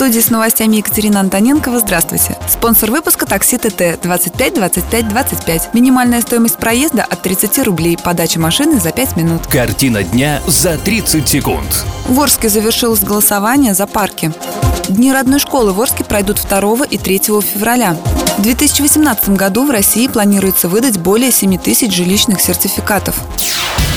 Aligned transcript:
Студии 0.00 0.20
с 0.20 0.30
новостями 0.30 0.76
Екатерина 0.76 1.20
Антоненкова. 1.20 1.78
Здравствуйте. 1.78 2.38
Спонсор 2.48 2.90
выпуска 2.90 3.26
такси 3.26 3.58
ТТ 3.58 4.00
25 4.02 4.54
25 4.54 5.08
25. 5.08 5.74
Минимальная 5.74 6.22
стоимость 6.22 6.56
проезда 6.56 7.04
от 7.04 7.20
30 7.20 7.66
рублей. 7.66 7.98
Подача 8.02 8.40
машины 8.40 8.80
за 8.80 8.92
5 8.92 9.16
минут. 9.18 9.46
Картина 9.46 10.02
дня 10.02 10.40
за 10.46 10.78
30 10.78 11.28
секунд. 11.28 11.84
В 12.08 12.18
Орске 12.18 12.48
завершилось 12.48 13.00
голосование 13.00 13.74
за 13.74 13.86
парки. 13.86 14.32
Дни 14.88 15.12
родной 15.12 15.38
школы 15.38 15.74
в 15.74 15.80
Орске 15.82 16.02
пройдут 16.02 16.40
2 16.48 16.86
и 16.86 16.96
3 16.96 17.18
февраля. 17.42 17.94
В 18.38 18.42
2018 18.42 19.28
году 19.36 19.66
в 19.66 19.70
России 19.70 20.08
планируется 20.08 20.70
выдать 20.70 20.96
более 20.96 21.30
7 21.30 21.58
тысяч 21.58 21.94
жилищных 21.94 22.40
сертификатов. 22.40 23.16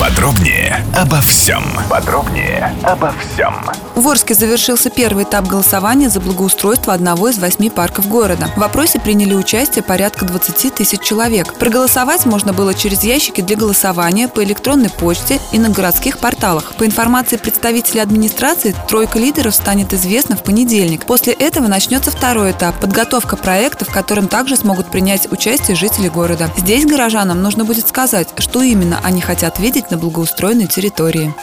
Подробнее 0.00 0.84
обо 0.96 1.20
всем. 1.20 1.64
Подробнее 1.88 2.74
обо 2.82 3.12
всем. 3.12 3.54
В 3.94 4.08
Орске 4.08 4.34
завершился 4.34 4.90
первый 4.90 5.22
этап 5.22 5.46
голосования 5.46 6.10
за 6.10 6.20
благоустройство 6.20 6.92
одного 6.92 7.28
из 7.28 7.38
восьми 7.38 7.70
парков 7.70 8.08
города. 8.08 8.48
В 8.56 8.58
вопросе 8.58 8.98
приняли 8.98 9.34
участие 9.34 9.84
порядка 9.84 10.24
20 10.24 10.74
тысяч 10.74 11.00
человек. 11.00 11.54
Проголосовать 11.54 12.26
можно 12.26 12.52
было 12.52 12.74
через 12.74 13.04
ящики 13.04 13.40
для 13.40 13.56
голосования, 13.56 14.26
по 14.26 14.42
электронной 14.42 14.90
почте 14.90 15.40
и 15.52 15.60
на 15.60 15.68
городских 15.68 16.18
порталах. 16.18 16.74
По 16.74 16.84
информации 16.84 17.36
представителей 17.36 18.00
администрации, 18.00 18.74
тройка 18.88 19.20
лидеров 19.20 19.54
станет 19.54 19.92
известна 19.92 20.36
в 20.36 20.42
понедельник. 20.42 21.06
После 21.06 21.32
этого 21.32 21.68
начнется 21.68 22.10
второй 22.10 22.50
этап– 22.50 22.78
подготовка 22.80 23.36
проекта, 23.36 23.84
в 23.84 23.92
котором 23.92 24.26
также 24.26 24.56
смогут 24.56 24.90
принять 24.90 25.30
участие 25.30 25.76
жители 25.76 26.08
города. 26.08 26.50
Здесь 26.56 26.84
горожанам 26.84 27.40
нужно 27.40 27.64
будет 27.64 27.88
сказать, 27.88 28.28
что 28.38 28.60
именно 28.60 28.98
они 29.04 29.20
хотят 29.20 29.60
видеть 29.60 29.83
на 29.90 29.98
благоустроенной 29.98 30.66
территории. 30.66 31.34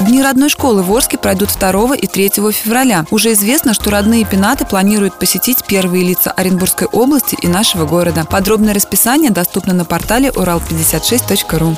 Дни 0.00 0.22
родной 0.22 0.48
школы 0.48 0.82
в 0.82 0.92
Орске 0.94 1.18
пройдут 1.18 1.50
2 1.58 1.96
и 1.96 2.06
3 2.06 2.28
февраля. 2.52 3.04
Уже 3.10 3.32
известно, 3.32 3.74
что 3.74 3.90
родные 3.90 4.24
пенаты 4.24 4.64
планируют 4.64 5.18
посетить 5.18 5.64
первые 5.66 6.04
лица 6.04 6.30
Оренбургской 6.30 6.86
области 6.86 7.36
и 7.40 7.48
нашего 7.48 7.84
города. 7.84 8.24
Подробное 8.24 8.74
расписание 8.74 9.30
доступно 9.30 9.74
на 9.74 9.84
портале 9.84 10.28
урал56.ру. 10.28 11.76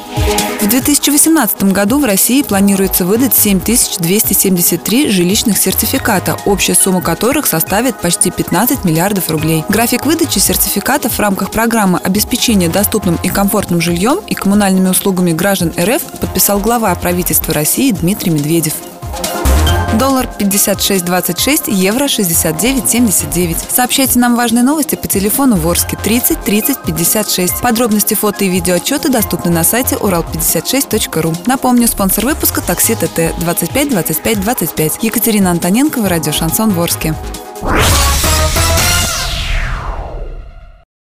В 0.60 0.68
2018 0.68 1.72
году 1.72 1.98
в 1.98 2.04
России 2.04 2.42
планируется 2.42 3.06
выдать 3.06 3.34
7273 3.34 5.08
жилищных 5.08 5.56
сертификата, 5.56 6.36
общая 6.44 6.74
сумма 6.74 7.00
которых 7.00 7.46
составит 7.46 7.98
почти 7.98 8.30
15 8.30 8.84
миллиардов 8.84 9.30
рублей. 9.30 9.64
График 9.70 10.04
выдачи 10.04 10.38
сертификатов 10.38 11.14
в 11.14 11.18
рамках 11.20 11.50
программы 11.50 11.98
обеспечения 11.98 12.68
доступным 12.68 13.18
и 13.22 13.30
комфортным 13.30 13.80
жильем 13.80 14.20
и 14.26 14.34
коммунальными 14.34 14.90
услугами 14.90 15.32
граждан 15.32 15.72
РФ 15.78 16.02
подписал 16.20 16.60
глава 16.60 16.94
правительства 16.94 17.54
России 17.54 17.92
Дмитрий 17.92 18.30
Медведев. 18.30 18.74
Доллар 19.98 20.28
56.26, 20.38 21.64
евро 21.72 22.04
69.79. 22.04 23.56
Сообщайте 23.70 24.18
нам 24.18 24.36
важные 24.36 24.62
новости 24.62 24.94
по 24.94 25.08
телефону 25.08 25.56
Ворске 25.56 25.96
30 25.96 26.40
30 26.42 26.82
56. 26.86 27.60
Подробности 27.60 28.14
фото 28.14 28.44
и 28.44 28.48
видеоотчеты 28.48 29.10
доступны 29.10 29.50
на 29.50 29.64
сайте 29.64 29.96
урал56.ру. 29.96 31.34
Напомню, 31.46 31.88
спонсор 31.88 32.26
выпуска 32.26 32.60
такси 32.60 32.94
ТТ 32.94 33.34
25 33.40 33.90
25 33.90 34.40
25. 34.40 34.98
Екатерина 35.02 35.50
Антоненкова, 35.50 36.08
радио 36.08 36.32
Шансон 36.32 36.70
Ворске. 36.70 37.14